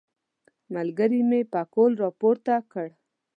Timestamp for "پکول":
1.53-1.91